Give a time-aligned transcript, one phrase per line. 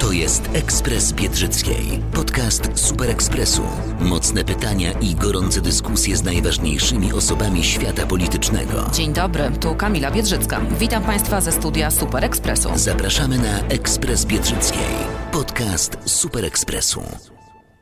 [0.00, 3.62] To jest Ekspres Biedrzyckiej, podcast Super Ekspresu.
[4.00, 8.90] Mocne pytania i gorące dyskusje z najważniejszymi osobami świata politycznego.
[8.92, 10.60] Dzień dobry, tu Kamila Biedrzycka.
[10.60, 12.70] Witam Państwa ze studia Super Ekspresu.
[12.74, 14.94] Zapraszamy na Ekspres Biedrzyckiej,
[15.32, 17.02] podcast Super Ekspresu.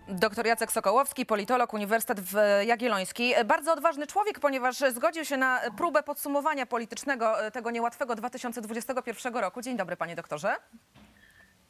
[0.09, 2.35] Doktor Jacek Sokołowski, politolog, Uniwersytet w
[2.67, 3.33] Jagielloński.
[3.47, 9.63] Bardzo odważny człowiek, ponieważ zgodził się na próbę podsumowania politycznego tego niełatwego 2021 roku.
[9.63, 10.57] Dzień dobry, panie doktorze.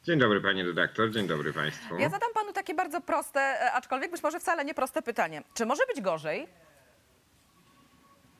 [0.03, 1.97] Dzień dobry pani redaktor, dzień dobry państwu.
[1.99, 5.43] Ja zadam panu takie bardzo proste, e, aczkolwiek być może wcale nie proste pytanie.
[5.53, 6.47] Czy może być gorzej?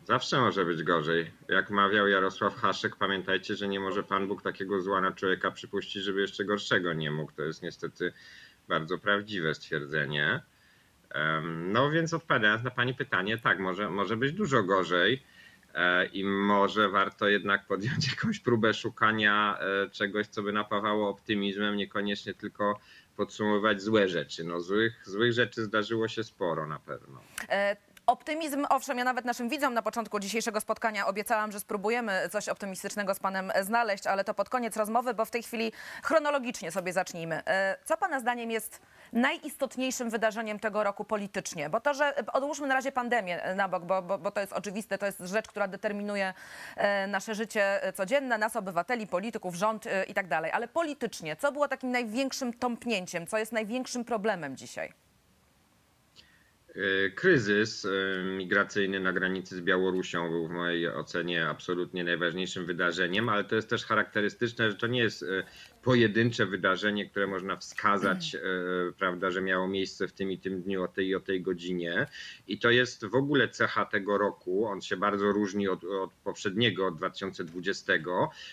[0.03, 1.31] Zawsze może być gorzej.
[1.50, 6.03] Jak mawiał Jarosław Haszek, pamiętajcie, że nie może Pan Bóg takiego zła na człowieka przypuścić,
[6.03, 7.31] żeby jeszcze gorszego nie mógł.
[7.31, 8.13] To jest niestety
[8.67, 10.41] bardzo prawdziwe stwierdzenie.
[11.45, 15.23] No więc odpowiadając na Pani pytanie, tak, może, może być dużo gorzej
[16.14, 22.34] i może warto jednak podjąć jakąś próbę szukania e, czegoś, co by napawało optymizmem, niekoniecznie
[22.34, 22.80] tylko
[23.16, 24.44] podsumowywać złe rzeczy.
[24.44, 27.22] No złych, złych rzeczy zdarzyło się sporo na pewno.
[28.08, 32.50] E, Optymizm, owszem, ja nawet naszym widzom na początku dzisiejszego spotkania obiecałam, że spróbujemy coś
[32.50, 35.72] optymistycznego z panem znaleźć, ale to pod koniec rozmowy, bo w tej chwili
[36.03, 37.44] chronologicznie sobie zacznijmy.
[37.45, 38.81] E, Co pana zdaniem jest
[39.13, 41.69] najistotniejszym wydarzeniem tego roku politycznie?
[41.69, 44.97] Bo to, że odłóżmy na razie pandemię na bok, bo, bo, bo to jest oczywiste,
[44.97, 46.33] to jest rzecz, która determinuje
[46.75, 50.52] e, nasze życie codzienne, nas obywateli, polityków, rząd e, i tak dalej.
[50.52, 55.06] Ale politycznie, co było takim największym tąpnięciem, co jest największym problemem dzisiaj?
[56.78, 63.29] E, Kryzys e, migracyjny na granicy z Białorusią był w mojej ocenie absolutnie najważniejszym wydarzeniem,
[63.29, 65.44] ale to jest też charakterystyczne, że to nie jest e,
[65.84, 68.40] pojedyncze wydarzenie, które można wskazać, e,
[68.97, 72.06] prawda, że miało miejsce w tym i tym dniu o tej i o tej godzinie.
[72.47, 74.66] I to jest w ogóle cecha tego roku.
[74.66, 77.94] On się bardzo różni od, od poprzedniego, od 2020.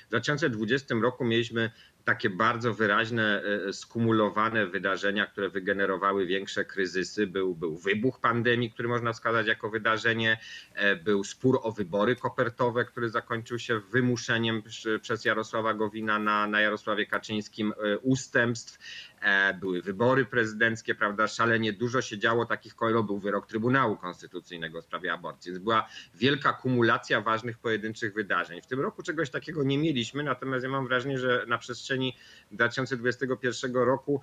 [0.06, 1.71] W 2020 roku mieliśmy
[2.04, 7.26] takie bardzo wyraźne, e, skumulowane wydarzenia, które wygenerowały większe kryzysy.
[7.26, 10.38] Był, był wybuch pandemii, który można wskazać jako wydarzenie,
[10.75, 14.62] e, był spór o wybory kopertowe, który zakończył się wymuszeniem
[15.00, 18.78] przez Jarosława Gowina na, na Jarosławie Kaczyńskim e, ustępstw.
[19.24, 21.28] E, Były wybory prezydenckie, prawda?
[21.28, 25.88] Szalenie dużo się działo takich kolor, był wyrok Trybunału Konstytucyjnego w sprawie aborcji, więc była
[26.14, 28.60] wielka kumulacja ważnych pojedynczych wydarzeń.
[28.62, 32.16] W tym roku czegoś takiego nie mieliśmy, natomiast ja mam wrażenie, że na przestrzeni
[32.52, 34.20] 2021 roku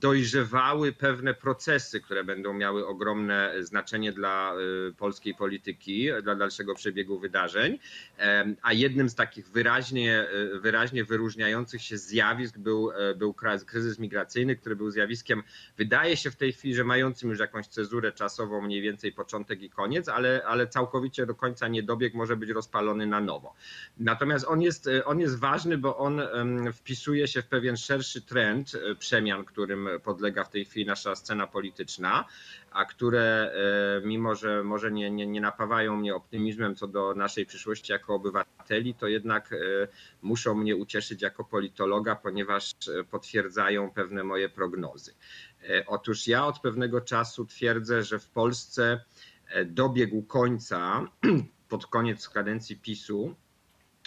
[0.00, 4.54] dojrzewały pewne procesy, które będą miały ogromne znaczenie dla
[4.88, 7.78] y, polskiej polityki, dla dalszego przebiegu wydarzeń.
[8.62, 14.09] A jednym z takich wyraźnie, y, wyraźnie wyróżniających się zjawisk był, e, był kryzys migracyjny,
[14.60, 15.42] który był zjawiskiem,
[15.76, 19.70] wydaje się w tej chwili, że mającym już jakąś cezurę czasową, mniej więcej początek i
[19.70, 23.54] koniec, ale, ale całkowicie do końca nie dobiegł, może być rozpalony na nowo.
[23.98, 26.22] Natomiast on jest, e, on jest ważny, bo on
[26.72, 31.46] wpisuje się w pewien szerszy trend e, przemian, którym podlega w tej chwili nasza scena
[31.46, 32.24] polityczna,
[32.70, 33.52] a które
[34.02, 38.14] e, mimo, że może nie, nie, nie napawają mnie optymizmem co do naszej przyszłości jako
[38.14, 39.50] obywateli, to jednak
[40.22, 43.04] muszą mnie ucieszyć jako politologa, ponieważ e,
[43.90, 45.14] pewne moje prognozy.
[45.68, 49.04] E, Otóż ja od pewnego czasu twierdzę, że w Polsce
[49.48, 51.06] e, dobiegł końca
[51.68, 53.34] pod koniec kadencji PiSu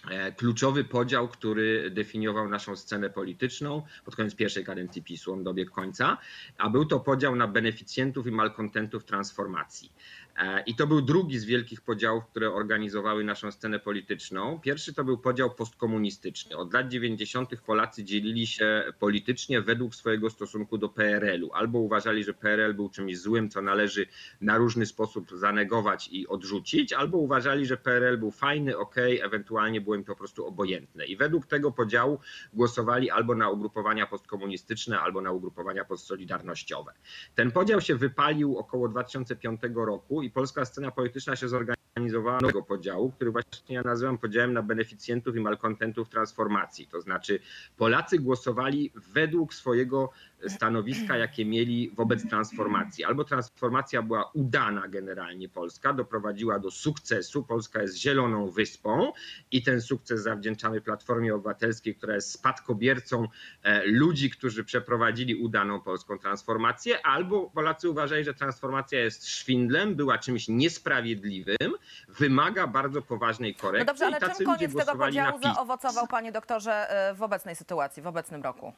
[0.10, 5.72] e, kluczowy podział, który definiował naszą scenę polityczną pod koniec pierwszej kadencji PiSu, on dobiegł
[5.72, 6.18] końca,
[6.58, 9.92] a był to podział na beneficjentów i malkontentów transformacji.
[10.38, 14.60] E, I to był drugi z wielkich podziałów, które organizowały naszą scenę polityczną.
[14.60, 16.58] Pierwszy to był podział postkomunistyczny.
[16.58, 17.62] Od lat 90.
[17.66, 21.52] Polacy dzielili się politycznie według swojego stosunku do PRL-u.
[21.54, 24.08] Albo uważali, że PRL był czymś złym, co należy
[24.42, 29.96] na różny sposób zanegować i odrzucić, albo uważali, że PRL był fajny, ok, ewentualnie było
[29.96, 31.06] im po prostu obojętne.
[31.06, 32.20] I według tego podziału
[32.54, 36.94] głosowali albo na ugrupowania postkomunistyczne, albo na ugrupowania postsolidarnościowe.
[37.36, 43.12] Ten podział się wypalił około 2005 roku i polska scena polityczna się zorganizowała nowego podziału,
[43.12, 46.88] który właśnie ja nazywam podziałem na beneficjentów i malkontentów transformacji.
[46.88, 47.40] To znaczy
[47.78, 50.10] Polacy głosowali według swojego
[50.48, 53.04] stanowiska, jakie mieli wobec transformacji.
[53.04, 57.44] Albo transformacja była udana generalnie Polska, doprowadziła do sukcesu.
[57.44, 59.12] Polska jest zieloną wyspą
[59.52, 63.28] i ten sukces zawdzięczamy Platformie Obywatelskiej, która jest spadkobiercą
[63.64, 70.18] e, ludzi, którzy przeprowadzili udaną polską transformację, albo Polacy uważali, że transformacja jest szwindlem, była
[70.18, 71.74] czymś niesprawiedliwym,
[72.08, 73.86] wymaga bardzo poważnej korekty.
[73.86, 78.08] No dobrze, ale czym koniec tego podziału zaowocował, panie doktorze, e, w obecnej sytuacji, w
[78.08, 78.74] obecnym roku?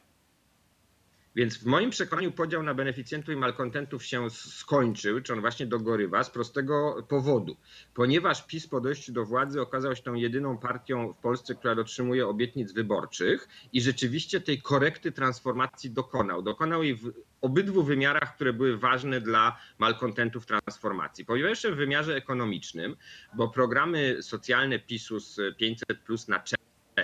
[1.36, 6.24] Więc w moim przekonaniu podział na beneficjentów i malkontentów się skończył, czy on właśnie dogorywa
[6.24, 7.56] z prostego powodu.
[7.94, 12.26] Ponieważ PiS po dojściu do władzy okazał się tą jedyną partią w Polsce, która dotrzymuje
[12.26, 16.42] obietnic wyborczych i rzeczywiście tej korekty transformacji dokonał.
[16.42, 21.24] Dokonał jej w obydwu wymiarach, które były ważne dla malkontentów transformacji.
[21.24, 22.96] Po pierwsze w wymiarze ekonomicznym,
[23.36, 26.38] bo programy socjalne PiSu z 500 plus na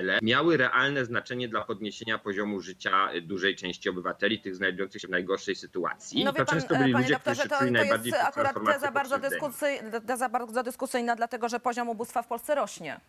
[0.03, 5.11] czele miały realne znaczenie dla podniesienia poziomu życia dużej części obywateli, tych znajdujących się w
[5.11, 6.25] najgorszej sytuacji.
[6.25, 8.25] No to pan, często e, byli panie ludzie, którzy doktorze, to, czuli to najbardziej jest
[8.25, 9.67] akurat teza bardzo, dyskusy,
[10.07, 13.01] teza bardzo dyskusyjna, dlatego że poziom ubóstwa w Polsce rośnie.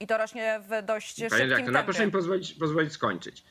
[0.00, 3.42] I to rośnie w dość Panie szybkim redaktor, no proszę mi pozwolić, pozwolić skończyć.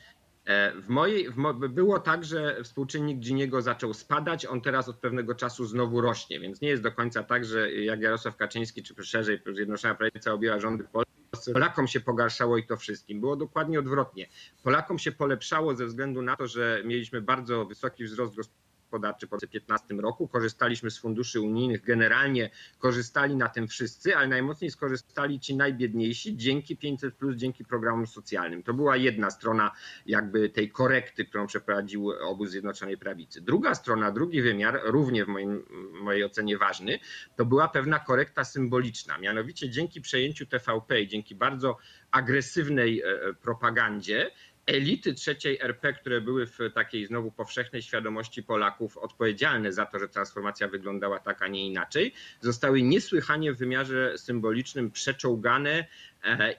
[0.46, 4.96] E, W mojej, w mo, było tak, że współczynnik Giniego zaczął spadać, on teraz od
[4.96, 9.04] pewnego czasu znowu rośnie, więc nie jest do końca tak, że jak Jarosław Kaczyński, czy
[9.04, 13.20] szerzej Zjednoczona Prawica objęła rządy w Polsce, Polakom się pogarszało i to wszystkim.
[13.20, 14.28] Było dokładnie odwrotnie.
[14.62, 19.94] Polakom się polepszało ze względu na to, że mieliśmy bardzo wysoki wzrost gospodarczy w 2015
[19.94, 20.28] roku.
[20.28, 26.76] Korzystaliśmy z funduszy unijnych, generalnie korzystali na tym wszyscy, ale najmocniej skorzystali ci najbiedniejsi dzięki
[26.76, 28.62] 500, dzięki programom socjalnym.
[28.62, 29.70] To była jedna strona
[30.06, 33.40] jakby tej korekty, którą przeprowadził obóz Zjednoczonej Prawicy.
[33.40, 35.64] Druga strona, drugi wymiar, równie w moim,
[36.02, 36.98] mojej ocenie ważny,
[37.36, 39.18] to była pewna korekta symboliczna.
[39.18, 41.76] Mianowicie dzięki przejęciu TVP i dzięki bardzo
[42.10, 44.30] agresywnej e, propagandzie,
[44.66, 50.08] elity trzeciej RP, które były w takiej znowu powszechnej świadomości Polaków odpowiedzialne za to, że
[50.08, 55.84] transformacja wyglądała tak, a nie inaczej, zostały niesłychanie w wymiarze symbolicznym przeczołgane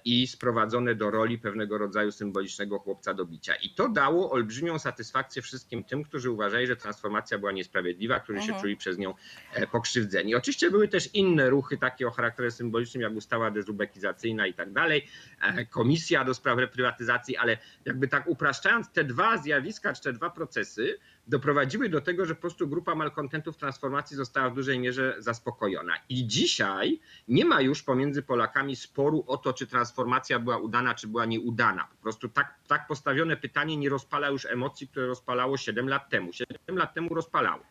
[0.05, 3.55] i sprowadzone do roli pewnego rodzaju symbolicznego chłopca do bicia.
[3.55, 8.45] I to dało olbrzymią satysfakcję wszystkim tym, którzy uważali, że transformacja była niesprawiedliwa, którzy się
[8.45, 8.61] Mhm.
[8.61, 9.13] czuli przez nią
[9.53, 10.35] e, pokrzywdzeni.
[10.35, 15.07] Oczywiście były też inne ruchy takie o charakterze symbolicznym, jak ustawa dezubekizacyjna i tak dalej,
[15.41, 20.29] e, komisja do spraw reprywatyzacji, ale jakby tak upraszczając, te dwa zjawiska, czy te dwa
[20.29, 25.93] procesy doprowadziły do tego, że po prostu grupa malkontentów transformacji została w dużej mierze zaspokojona.
[26.09, 31.07] I dzisiaj nie ma już pomiędzy Polakami sporu o to, czy transformacja była udana, czy
[31.07, 31.87] była nieudana.
[31.97, 36.33] Po prostu tak, tak postawione pytanie nie rozpala już emocji, które rozpalało 7 lat temu.
[36.33, 37.63] 7 lat temu rozpalało.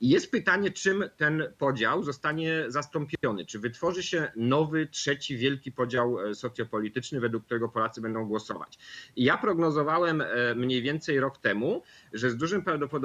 [0.00, 3.46] I jest pytanie, czym ten podział zostanie zastąpiony.
[3.46, 8.78] Czy wytworzy się nowy, trzeci wielki podział e, socjopolityczny, według którego Polacy będą głosować.
[9.16, 11.82] I ja prognozowałem e, mniej więcej rok temu,
[12.12, 12.97] że z dużym prawdopodobieństwem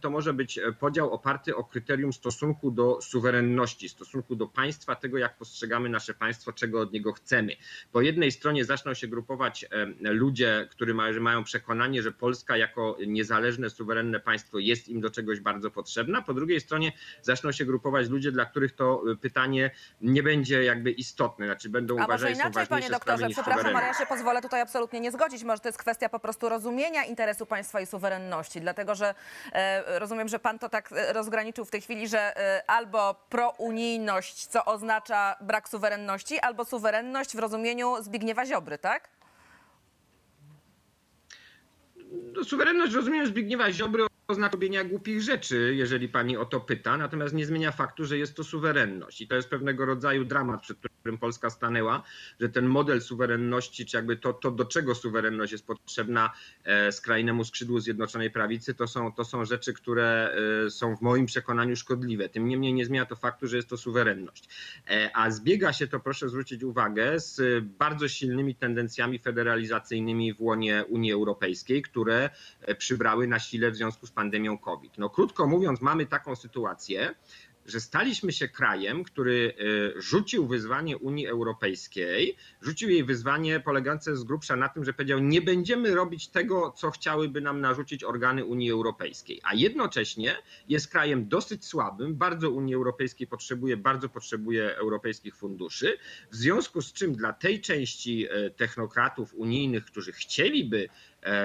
[0.00, 5.18] to może być e, podział oparty o kryterium stosunku do suwerenności, stosunku do państwa, tego
[5.18, 7.56] jak postrzegamy nasze państwo, czego od niego chcemy.
[7.92, 13.70] Po jednej stronie zaczną się grupować e, ludzie, którzy mają, przekonanie, że Polska jako niezależne,
[13.70, 16.22] suwerenne państwo jest im do czegoś bardzo potrzebna.
[16.22, 16.92] Po drugiej stronie
[17.22, 21.98] zaczną się grupować ludzie, dla których to e, pytanie nie będzie jakby istotne, znaczy będą
[22.00, 25.12] A uważali, że są inaczej, panie doktorze, przepraszam, ale ja się pozwolę tutaj absolutnie nie
[25.12, 25.44] zgodzić.
[25.44, 29.14] Może to jest kwestia po prostu rozumienia interesu państwa i suwerenności, dlatego że
[29.98, 34.64] rozumiem, że pan to tak e, rozgraniczył w tej chwili, że e, albo prounijność, co
[34.64, 39.08] oznacza brak suwerenności, albo suwerenność w rozumieniu Zbigniewa Ziobry, tak?
[42.34, 47.34] No, suwerenność rozumiem Zbigniewa Ziobry oznacza robienia głupich rzeczy, jeżeli pani o to pyta, natomiast
[47.34, 49.20] nie zmienia faktu, że jest to suwerenność.
[49.20, 52.02] I to jest pewnego rodzaju dramat, przed którym Polska stanęła,
[52.40, 56.32] że ten model suwerenności, czy jakby to, to do czego suwerenność jest potrzebna
[56.64, 60.34] e, skrajnemu skrzydłu Zjednoczonej Prawicy, to są, to są rzeczy, które
[60.66, 62.28] e, są w moim przekonaniu szkodliwe.
[62.28, 64.48] Tym niemniej nie zmienia to faktu, że jest to suwerenność.
[64.90, 70.84] E, a zbiega się to, proszę zwrócić uwagę, z bardzo silnymi tendencjami federalizacyjnymi w łonie
[70.88, 72.30] Unii Europejskiej, które
[72.78, 74.98] przybrały na sile w związku z pandemią COVID.
[74.98, 77.14] No krótko mówiąc, mamy taką sytuację,
[77.66, 79.54] że staliśmy się krajem, który
[79.96, 85.18] e, rzucił wyzwanie Unii Europejskiej, rzucił jej wyzwanie polegające z grubsza na tym, że powiedział,
[85.18, 90.36] nie będziemy robić tego, co chciałyby nam narzucić organy Unii Europejskiej, a jednocześnie
[90.68, 95.98] jest krajem dosyć słabym, bardzo Unii Europejskiej potrzebuje, bardzo potrzebuje europejskich funduszy,
[96.30, 100.88] w związku z czym dla tej części e, technokratów unijnych, którzy chcieliby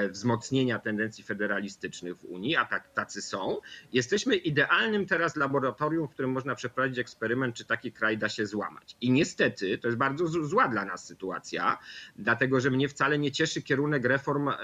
[0.09, 3.57] wzmocnienia tendencji federalistycznych w Unii, a tak, tacy są.
[3.93, 8.95] Jesteśmy idealnym teraz laboratorium, w którym można przeprowadzić eksperyment, czy taki kraj da się złamać.
[9.01, 11.77] I niestety to jest bardzo zła dla nas sytuacja,
[12.15, 14.55] dlatego że mnie wcale nie cieszy kierunek reform, e,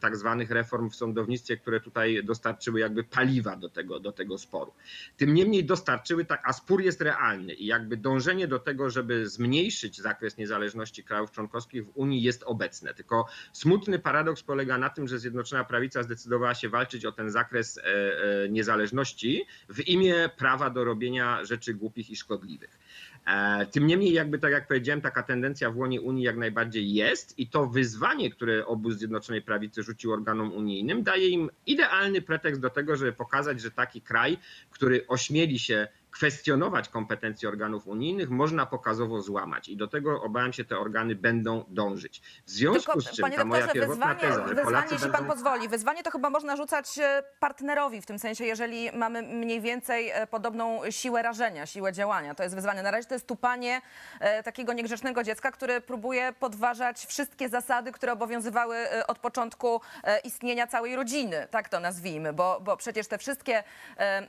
[0.00, 4.72] tak zwanych reform w sądownictwie, które tutaj dostarczyły jakby paliwa do tego, do tego sporu.
[5.16, 10.00] Tym niemniej dostarczyły tak, a spór jest realny i jakby dążenie do tego, żeby zmniejszyć
[10.00, 12.94] zakres niezależności krajów członkowskich w Unii jest obecne.
[12.94, 17.78] Tylko smutny paradoks polega na tym, że Zjednoczona Prawica zdecydowała się walczyć o ten zakres
[17.78, 22.78] e, e, niezależności w imię prawa do robienia rzeczy głupich i szkodliwych.
[23.26, 27.38] E, tym niemniej, jakby tak jak powiedziałem, taka tendencja w łonie Unii jak najbardziej jest
[27.38, 32.70] i to wyzwanie, które obóz Zjednoczonej Prawicy rzucił organom unijnym, daje im idealny pretekst do
[32.70, 34.38] tego, żeby pokazać, że taki kraj,
[34.70, 39.68] który ośmieli się kwestionować kompetencje organów unijnych, można pokazowo złamać.
[39.68, 42.22] I do tego obawiam się, te organy będą dążyć.
[42.46, 45.18] W związku Tylko, z czym panie ta moja pierwotna wyzwanie, teza, że Polacy jeśli będą...
[45.18, 49.60] pan pozwoli, wyzwanie to chyba można rzucać e, partnerowi, w tym sensie, jeżeli mamy mniej
[49.60, 52.34] więcej e, podobną siłę rażenia, siłę działania.
[52.34, 52.82] To jest wyzwanie.
[52.82, 53.80] Na razie to jest tupanie
[54.20, 59.80] e, takiego niegrzecznego dziecka, które próbuje podważać wszystkie zasady, które obowiązywały od początku
[60.24, 63.64] istnienia całej rodziny, tak to nazwijmy, bo, bo przecież te wszystkie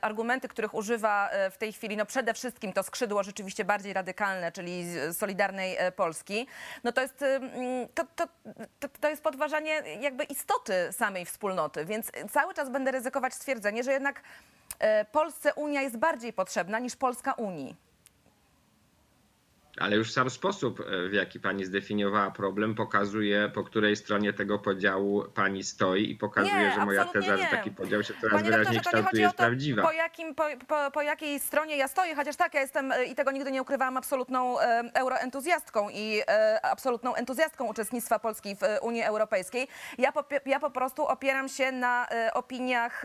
[0.00, 4.84] argumenty, których używa w tej chwili, no przede wszystkim to skrzydło rzeczywiście bardziej radykalne, czyli
[5.12, 6.46] Solidarnej e, Polski,
[6.84, 7.24] no to jest,
[7.94, 8.26] to, to,
[8.80, 13.92] to, to jest podważanie jakby istoty samej wspólnoty, więc cały czas będę ryzykować stwierdzenie, że
[13.92, 14.22] jednak
[14.78, 17.87] e, Polsce Unia jest bardziej potrzebna niż Polska Unii.
[19.80, 24.58] Ale już sam sposób, e, w jaki pani zdefiniowała problem, pokazuje, po której stronie tego
[24.58, 27.42] podziału pani stoi i pokazuje, Nie, że moja teza, nie.
[27.42, 29.82] że taki podział się coraz Panie wyraźniej doktorze, kształtuje, jest to, prawdziwa.
[29.82, 33.14] po, jakim, po, po, po jakiej stronie ja stoję, chociaż tak, ja jestem e, i
[33.14, 36.20] tego nigdy nie ukrywałam absolutną e, euroentuzjastką i
[36.62, 39.68] absolutną entuzjastką uczestnictwa Polski w Unii Europejskiej.
[39.98, 43.04] Ja po, ja po prostu opieram się na opiniach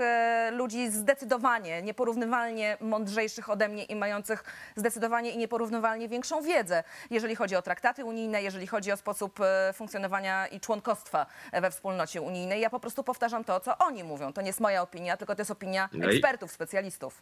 [0.51, 4.43] ludzi zdecydowanie, nieporównywalnie mądrzejszych ode mnie i mających
[4.75, 9.73] zdecydowanie i nieporównywalnie większą wiedzę, jeżeli chodzi o traktaty unijne, jeżeli chodzi o sposób e,
[9.73, 12.61] funkcjonowania i członkostwa we wspólnocie unijnej.
[12.61, 14.33] Ja po prostu powtarzam to, co oni mówią.
[14.33, 17.21] To nie jest moja opinia, tylko to jest opinia No ekspertów, specjalistów.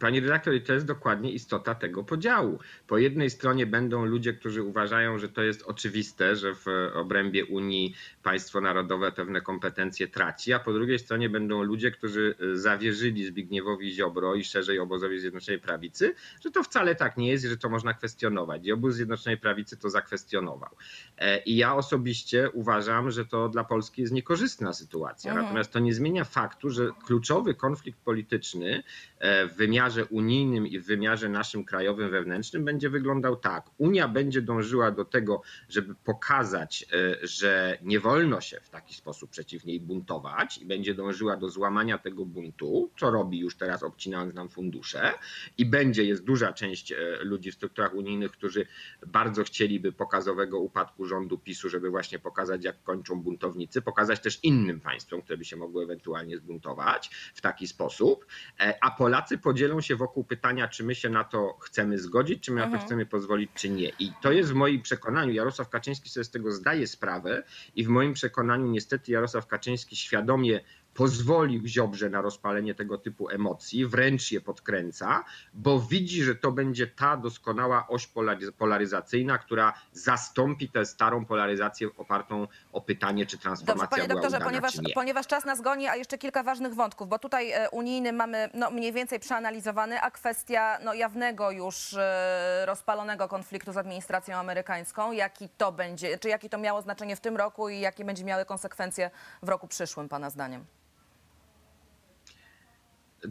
[0.00, 2.58] Pani redaktor, i to jest dokładnie istota tego podziału.
[2.86, 7.94] Po jednej stronie będą ludzie, którzy uważają, że to jest oczywiste, że w obrębie Unii
[8.22, 14.34] państwo narodowe pewne kompetencje traci, a po drugiej stronie będą ludzie, którzy zawierzyli Zbigniewowi Ziobro
[14.34, 16.14] i szerzej obozowi Zjednoczonej Prawicy,
[16.44, 18.66] że to wcale tak nie jest i że to można kwestionować.
[18.66, 20.70] I obóz Zjednoczonej Prawicy to zakwestionował.
[21.18, 25.30] E, I ja osobiście uważam, że to dla Polski jest niekorzystna sytuacja.
[25.30, 25.46] Mhm.
[25.46, 28.82] Natomiast to nie zmienia faktu, że kluczowy konflikt polityczny
[29.18, 33.66] e, w wymiarze unijnym i w wymiarze naszym krajowym, wewnętrznym będzie wyglądał tak.
[33.78, 39.30] Unia będzie dążyła do tego, żeby pokazać, e, że nie wolno się w taki sposób
[39.30, 44.34] przeciw niej buntować i będzie dążyła do złamania tego buntu, co robi już teraz obcinając
[44.34, 45.12] nam fundusze
[45.58, 48.66] i będzie, jest duża część e, ludzi w strukturach unijnych, którzy
[49.06, 54.80] bardzo chcieliby pokazowego upadku rządu PiSu, żeby właśnie pokazać, jak kończą buntownicy, pokazać też innym
[54.80, 58.26] państwom, które by się mogły ewentualnie zbuntować w taki sposób,
[58.60, 62.50] E, a Polacy podzielą się wokół pytania, czy my się na to chcemy zgodzić, czy
[62.52, 62.86] my na to Mhm.
[62.86, 63.88] chcemy pozwolić, czy nie.
[63.98, 67.42] I to jest w moim przekonaniu, Jarosław Kaczyński sobie z tego zdaje sprawę
[67.76, 70.60] i w moim przekonaniu niestety Jarosław Kaczyński świadomie
[70.98, 75.24] pozwolił Ziobrze na rozpalenie tego typu emocji, wręcz je podkręca,
[75.54, 81.88] bo widzi, że to będzie ta doskonała oś polary- polaryzacyjna, która zastąpi tę starą polaryzację
[81.96, 84.94] opartą o pytanie, czy Dobrze, transformacja panie była doktorze, udana, ponieważ, czy nie.
[84.94, 88.70] ponieważ czas nas goni, a jeszcze kilka ważnych wątków, bo tutaj e, unijny mamy no,
[88.70, 95.48] mniej więcej przeanalizowany, a kwestia no, jawnego już e, rozpalonego konfliktu z administracją amerykańską, jaki
[95.48, 99.10] to będzie, czy jakie to miało znaczenie w tym roku i jakie będzie miały konsekwencje
[99.42, 100.64] w roku przyszłym, pana zdaniem?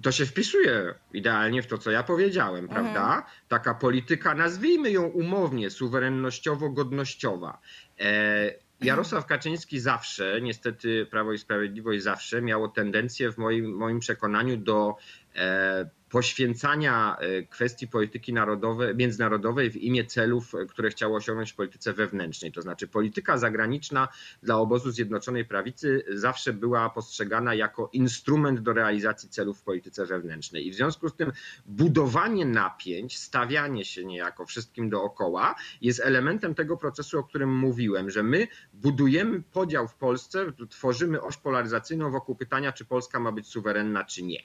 [0.04, 3.26] To się wpisuje idealnie w to, co ja powiedziałem, prawda?
[3.48, 7.58] Taka polityka, nazwijmy ją umownie, suwerennościowo-godnościowa.
[8.00, 8.52] E,
[8.82, 14.96] Jarosław Kaczyński zawsze, niestety Prawo i Sprawiedliwość zawsze miało tendencję w moim, moim przekonaniu do
[15.36, 21.56] e, poświęcania e, kwestii polityki narodowej, międzynarodowej w imię celów, e, które chciało osiągnąć w
[21.56, 22.52] polityce wewnętrznej.
[22.52, 24.08] To znaczy polityka zagraniczna
[24.44, 30.68] dla obozu Zjednoczonej Prawicy zawsze była postrzegana jako instrument do realizacji celów w polityce wewnętrznej.
[30.68, 31.32] I w związku z tym
[31.66, 38.24] budowanie napięć, stawianie się niejako wszystkim dookoła jest elementem tego procesu, o którym mówiłem, że
[38.24, 44.04] my budujemy podział w Polsce, tworzymy oś polaryzacyjną wokół pytania, czy Polska ma być suwerenna,
[44.04, 44.40] czy nie.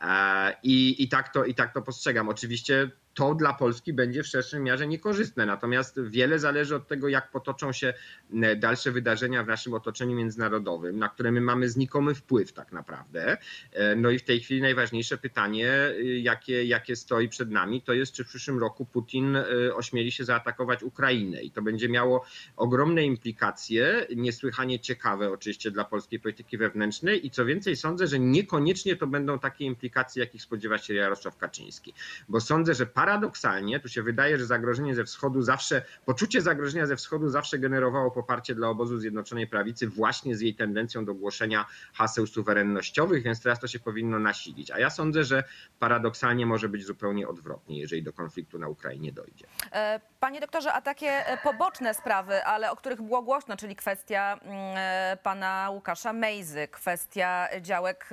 [0.00, 0.56] E,
[0.98, 2.28] I, tak, to, I tak to postrzegam.
[2.28, 5.46] Oczywiście to dla Polski będzie w szerszym miarze niekorzystne.
[5.46, 7.94] Natomiast wiele zależy od tego, jak potoczą się
[8.42, 13.36] e, dalsze wydarzenia w naszym otoczeniu międzynarodowym, na które my mamy znikomy wpływ tak naprawdę.
[13.72, 17.92] E, no i w tej chwili najważniejsze pytanie, y, jakie, jakie stoi przed nami, to
[17.92, 19.36] jest, czy w przyszłym roku Putin
[19.74, 21.42] ośmieli się zaatakować Ukrainę.
[21.42, 22.24] I to będzie miało
[22.56, 28.96] ogromne implikacje, niesłychanie ciekawe oczywiście dla polskiej polityki wewnętrznej i co więcej sądzę, że niekoniecznie
[28.96, 31.94] to będą takie implikacje, jakich spodziewa się Jarosław Kaczyński.
[32.28, 36.96] Bo sądzę, że paradoksalnie, tu się wydaje, że zagrożenie ze wschodu zawsze, poczucie zagrożenia ze
[36.96, 42.26] wschodu zawsze generowało poparcie dla obozu Zjednoczonej Prawicy właśnie z jej tendencją do głoszenia haseł
[42.26, 44.70] suwerennościowych, więc teraz to się powinno nasilić.
[44.70, 45.44] A ja sądzę, że
[45.78, 49.46] paradoksalnie może być zupełnie odwrotnie, jeżeli do konfliktu na Ukrainie dojdzie.
[49.72, 54.38] E, Panie doktorze, a takie e, poboczne sprawy, ale o których było głośno, czyli kwestia
[54.42, 58.10] mm, e, pana Łukasza Mejzy, kwestia działek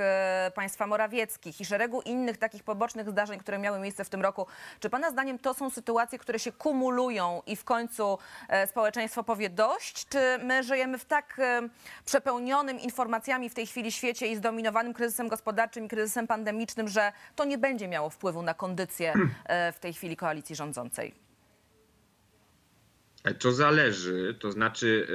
[0.55, 4.47] państwa Morawieckich i szeregu innych takich pobocznych zdarzeń, które miały miejsce w tym roku.
[4.85, 8.17] Czy pana zdaniem to są sytuacje, które się kumulują i w końcu
[8.49, 10.07] e, społeczeństwo powie dość?
[10.07, 11.69] Czy my żyjemy w tak e,
[12.05, 17.45] przepełnionym informacjami w tej chwili świecie i zdominowanym kryzysem gospodarczym i kryzysem pandemicznym, że to
[17.45, 19.13] nie będzie miało wpływu na kondycję
[19.45, 21.15] e, w tej chwili koalicji rządzącej?
[23.39, 25.07] To zależy, to znaczy.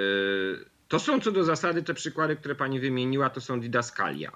[0.90, 4.32] To są co do zasady te przykłady, które pani wymieniła, to są didaskalia.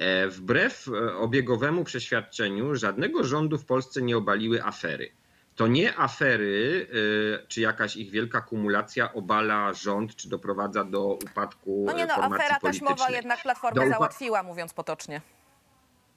[0.00, 5.10] E, Wbrew e, obiegowemu przeświadczeniu, żadnego rządu w Polsce nie obaliły afery.
[5.56, 11.84] To nie afery, y, czy jakaś ich wielka kumulacja obala rząd, czy doprowadza do upadku
[11.86, 15.20] No nie no, afera taśmowa jednak upa- załatwiła, mówiąc potocznie.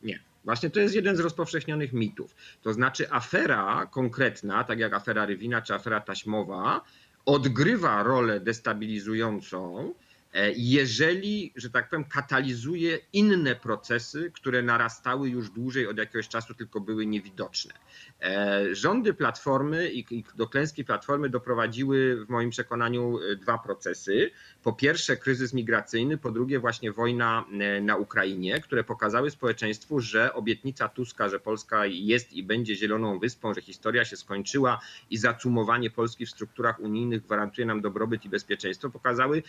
[0.03, 0.19] Nie.
[0.45, 2.35] Właśnie to jest jeden z rozpowszechnionych mitów.
[2.61, 6.81] To znaczy afera konkretna, tak jak afera Rywina czy afera taśmowa,
[7.27, 9.93] odgrywa rolę destabilizującą,
[10.33, 16.53] e, jeżeli, że tak powiem, katalizuje inne procesy, które narastały już dłużej od jakiegoś czasu,
[16.53, 17.73] tylko były niewidoczne.
[18.21, 24.31] E, Rządy Platformy i do klęski Platformy doprowadziły w moim przekonaniu e, dwa procesy.
[24.63, 30.33] Po pierwsze kryzys migracyjny, po drugie właśnie wojna e, na Ukrainie, które pokazały społeczeństwu, że
[30.33, 35.89] obietnica Tuska, że Polska jest i będzie zieloną wyspą, że historia się skończyła i zacumowanie
[35.89, 39.43] Polski w strukturach unijnych gwarantuje nam dobrobyt i bezpieczeństwo, pokazały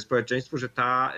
[0.00, 1.12] społeczeństwu, że ta,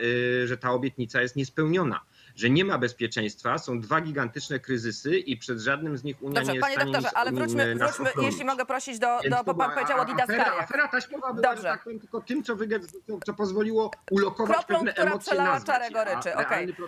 [0.44, 2.00] że ta obietnica jest niespełniona.
[2.36, 6.52] Że nie ma bezpieczeństwa, są dwa gigantyczne kryzysy i przed żadnym z nich Unia Dobrze,
[6.52, 9.34] nie jest panie stanie doktorze, nic ale wróćmy, nas wróćmy jeśli mogę prosić do, Więc
[9.36, 11.62] do to bo pan powiedział o a- afera, afera taśmowa była, Dobrze.
[11.62, 15.30] że tak powiem, tylko tym, co, wyge- co, co pozwoliło ulokować Kroplą, pewne która emocje
[15.32, 16.30] przelała nazwać czarę goryczy,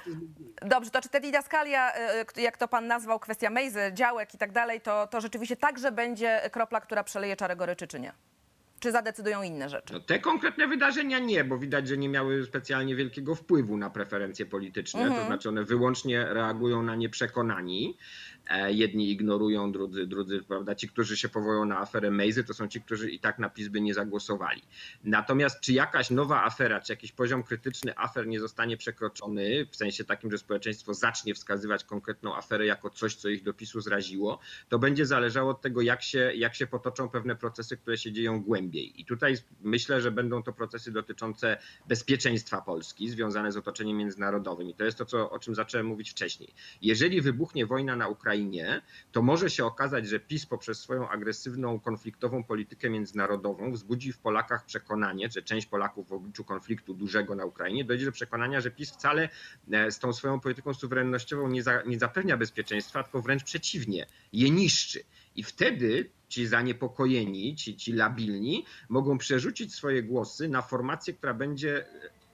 [0.06, 0.28] inny.
[0.62, 1.92] Dobrze, to czy te didaskalia,
[2.36, 5.92] y, jak to pan nazwał, kwestia Mejzy, działek i tak dalej, to, to rzeczywiście także
[5.92, 8.12] będzie kropla, która przeleje czarę goryczy, czy nie?
[8.80, 9.95] Czy zadecydują inne rzeczy?
[9.95, 14.47] No, te konkretne wydarzenia nie, bo widać, że nie miały specjalnie wielkiego wpływu na preferencje
[14.47, 15.00] polityczne.
[15.00, 15.21] Mhm.
[15.21, 17.97] To znaczy one wyłącznie reagują na nieprzekonani.
[18.49, 20.75] E, Jedni ignorują, drudzy, drudzy, prawda?
[20.75, 23.69] Ci, którzy się powołują na aferę Mejzy, to są ci, którzy i tak na PiS
[23.69, 24.63] by nie zagłosowali.
[25.04, 30.04] Natomiast czy jakaś nowa afera, czy jakiś poziom krytyczny afer nie zostanie przekroczony, w sensie
[30.04, 34.78] takim, że społeczeństwo zacznie wskazywać konkretną aferę jako coś, co ich do PiSu zraziło, to
[34.78, 39.00] będzie zależało od tego, jak się, jak się potoczą pewne procesy, które się dzieją głębiej.
[39.00, 44.71] I tutaj myślę, że będą to procesy dotyczące bezpieczeństwa Polski, związane z otoczeniem międzynarodowym.
[44.71, 46.54] I to jest to, co, o czym zacząłem mówić wcześniej.
[46.82, 48.35] Jeżeli wybuchnie wojna na Ukrainie,
[49.12, 54.64] to może się okazać, że PiS poprzez swoją agresywną, konfliktową politykę międzynarodową wzbudzi w Polakach
[54.64, 58.90] przekonanie, że część Polaków w obliczu konfliktu dużego na Ukrainie dojdzie do przekonania, że PiS
[58.90, 59.28] wcale
[59.72, 64.50] e, z tą swoją polityką suwerennościową nie, za, nie zapewnia bezpieczeństwa, tylko wręcz przeciwnie, je
[64.50, 65.00] niszczy.
[65.36, 71.86] I wtedy ci zaniepokojeni, ci, ci labilni mogą przerzucić swoje głosy na formację, która będzie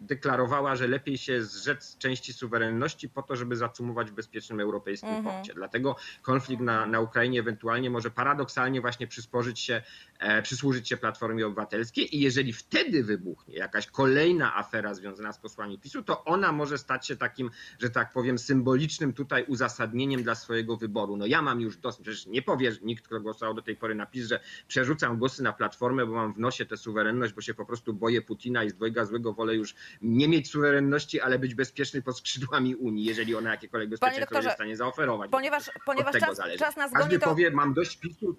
[0.06, 5.36] deklarowała, że lepiej się zrzec części suwerenności po to, żeby zacumować w bezpiecznym europejskim Mhm.
[5.36, 5.54] porcie.
[5.54, 9.82] Dlatego konflikt na, na Ukrainie ewentualnie może paradoksalnie właśnie przysporzyć się,
[10.18, 15.78] e, przysłużyć się Platformie Obywatelskiej i jeżeli wtedy wybuchnie jakaś kolejna afera związana z posłami
[15.78, 20.76] PiSu, to ona może stać się takim, że tak powiem, symbolicznym tutaj uzasadnieniem dla swojego
[20.76, 21.16] wyboru.
[21.16, 24.06] No ja mam już dosyć, przecież nie powie nikt, kto głosował do tej pory na
[24.06, 27.66] PiS, że przerzucam głosy na Platformę, bo mam w nosie tę suwerenność, bo się po
[27.66, 32.02] prostu boję Putina i z dwojga złego wolę już nie mieć suwerenności, ale być bezpieczny
[32.02, 35.30] pod skrzydłami Unii, jeżeli ona jakiekolwiek bezpieczeństwo jest w stanie zaoferować.
[35.30, 37.26] Ponieważ, ponieważ czas, czas nas Każdy goni, to...
[37.26, 38.36] powie, mam dość PiSu,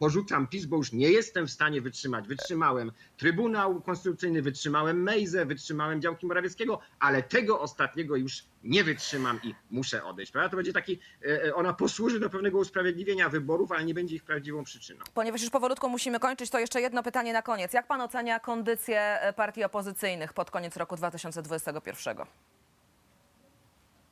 [0.00, 2.28] porzucam PiS, bo już nie jestem w stanie wytrzymać.
[2.28, 9.54] Wytrzymałem Trybunał Konstytucyjny, wytrzymałem Mejzę, wytrzymałem działki Morawieckiego, ale tego ostatniego już nie wytrzymam i
[9.70, 10.32] muszę odejść.
[10.32, 10.48] Prawda?
[10.48, 14.24] To będzie taki, e, e, ona posłuży do pewnego usprawiedliwienia wyborów, ale nie będzie ich
[14.24, 15.04] prawdziwą przyczyną.
[15.14, 17.72] Ponieważ już powolutku musimy kończyć, to jeszcze jedno pytanie na koniec.
[17.72, 22.16] Jak pan ocenia kondycję e, partii opozycyjnych pod koniec roku 2021?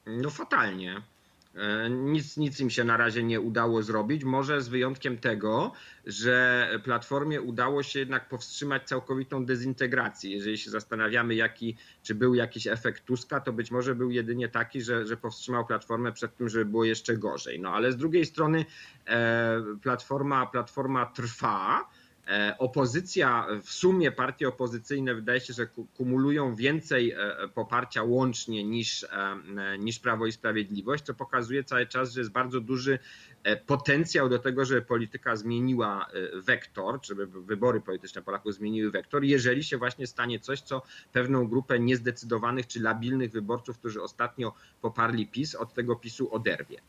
[0.07, 1.03] No fatalnie.
[1.54, 4.24] E, nic, nic im się na razie nie udało zrobić.
[4.24, 5.72] Może z wyjątkiem tego,
[6.06, 10.30] że Platformie udało się jednak powstrzymać całkowitą dezintegrację.
[10.30, 14.82] Jeżeli się zastanawiamy, jaki, czy był jakiś efekt Tuska, to być może był jedynie taki,
[14.82, 17.61] że, że powstrzymał Platformę przed tym, żeby było jeszcze gorzej.
[17.61, 18.64] No ale z drugiej strony
[19.06, 21.88] e, Platforma, Platforma trwa.
[22.28, 29.04] E, opozycja, w sumie partie opozycyjne wydaje się, że kumulują więcej e, poparcia łącznie niż,
[29.04, 32.98] e, niż Prawo i Sprawiedliwość, co pokazuje cały czas, że jest bardzo duży
[33.66, 39.78] potencjał do tego, żeby polityka zmieniła wektor, żeby wybory polityczne Polaków zmieniły wektor, jeżeli się
[39.78, 45.74] właśnie stanie coś, co pewną grupę niezdecydowanych czy labilnych wyborców, którzy ostatnio poparli PiS, od
[45.74, 46.80] tego PiSu oderwie.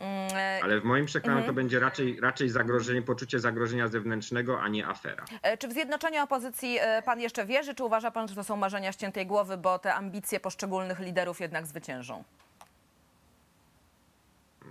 [0.00, 1.54] Mm, e, Ale w moim przekonaniu to mhm.
[1.54, 5.24] będzie raczej, raczej zagrożenie, poczucie zagrożenia zewnętrznego, a nie afera.
[5.42, 8.56] E, czy w zjednoczenie opozycji e, pan jeszcze wierzy, czy uważa pan, że to są
[8.56, 12.24] marzenia ściętej głowy, bo te ambicje poszczególnych liderów jednak zwyciężą?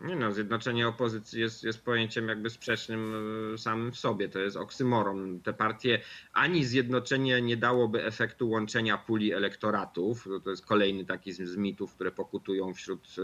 [0.03, 3.13] Nie no, zjednoczenie opozycji jest, jest pojęciem jakby sprzecznym
[3.53, 4.29] e, samym w sobie.
[4.29, 5.39] To jest oksymoron.
[5.39, 6.01] Te partie,
[6.33, 10.27] ani zjednoczenie nie dałoby efektu łączenia puli elektoratów.
[10.43, 13.15] To jest kolejny taki z, mitów, które pokutują wśród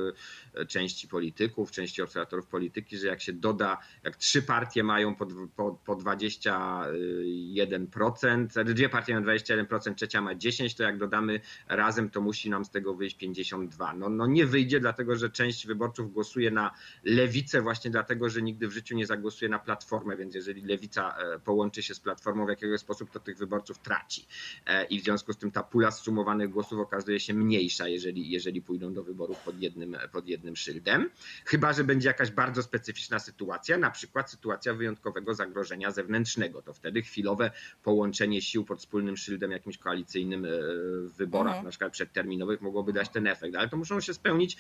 [0.54, 5.28] e, części polityków, części obserwatorów polityki, że jak się doda, jak trzy partie mają po,
[5.56, 12.22] po, po 21%, dwie partie mają 21%, trzecia ma 10%, to jak dodamy razem, to
[12.22, 13.98] musi nam z tego wyjść 52%.
[13.98, 16.72] No, no nie wyjdzie, dlatego że część wyborców głosuje na na
[17.04, 21.40] lewicę właśnie dlatego, że nigdy w życiu nie zagłosuje na platformę, więc jeżeli lewica e,
[21.40, 24.28] połączy się z platformą w jakiegoś sposób, to tych wyborców traci.
[24.66, 28.62] E, I w związku z tym ta pula zsumowanych głosów okazuje się mniejsza, jeżeli, jeżeli
[28.62, 31.10] pójdą do wyborów pod jednym, pod jednym szyldem.
[31.46, 36.62] Chyba, że będzie jakaś bardzo specyficzna sytuacja, na przykład sytuacja wyjątkowego zagrożenia zewnętrznego.
[36.62, 37.52] To wtedy chwilowe
[37.84, 41.66] połączenie sił pod wspólnym szyldem jakimś koalicyjnym e, w wyborach, mhm.
[41.66, 43.56] na przykład przedterminowych, mogłoby dać ten efekt.
[43.56, 44.58] Ale to muszą się spełnić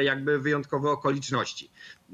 [0.00, 1.37] jakby wyjątkowe okoliczności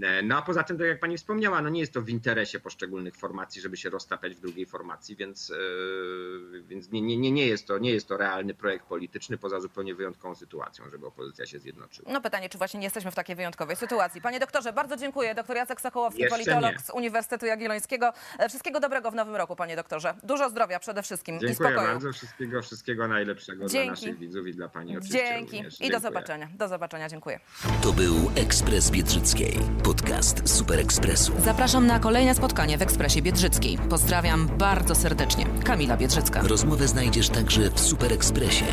[0.03, 2.61] E, no a poza tym, tak jak pani wspomniała, no nie jest to w interesie
[2.61, 7.67] poszczególnych formacji, żeby się roztapiać w drugiej formacji, więc, yy, więc nie, nie, nie, jest
[7.67, 12.13] to, nie jest to realny projekt polityczny poza zupełnie wyjątkową sytuacją, żeby opozycja się zjednoczyła.
[12.13, 14.21] No pytanie, czy właśnie nie jesteśmy w takiej wyjątkowej sytuacji.
[14.21, 15.35] Panie doktorze, bardzo dziękuję.
[15.35, 16.79] Doktor Jacek Sokołowski, Jeszcze politolog nie.
[16.79, 18.13] z Uniwersytetu Jagiellońskiego.
[18.39, 20.15] E, wszystkiego dobrego w nowym roku, panie doktorze.
[20.23, 21.77] Dużo zdrowia przede wszystkim dziękuję i spokoju.
[21.77, 22.13] Dziękuję bardzo.
[22.13, 23.85] Wszystkiego, wszystkiego najlepszego Dzięki.
[23.85, 25.57] dla naszych widzów i dla pani oczywiście Dzięki.
[25.57, 25.81] Również.
[25.81, 26.49] I do zobaczenia.
[26.55, 27.09] Do zobaczenia.
[27.09, 27.41] Dziękuję.
[27.83, 29.59] To był Ekspres Biedrzyckiej.
[29.83, 31.33] Podcast Super Ekspresu.
[31.45, 33.79] Zapraszam na kolejne spotkanie w Ekspresie Biedrzyckiej.
[33.79, 35.47] Pozdrawiam bardzo serdecznie.
[35.64, 36.43] Kamila Biedrzycka.
[36.43, 38.64] Rozmowę znajdziesz także w Super Ekspresie,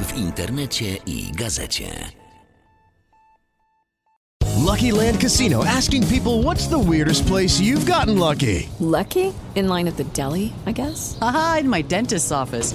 [0.00, 1.86] w internecie i gazecie.
[4.66, 8.68] Lucky Land Casino asking people what's the weirdest place you've gotten lucky?
[8.80, 9.32] Lucky?
[9.54, 11.16] In line at the deli, I guess.
[11.20, 12.74] Aha, in my dentist's office.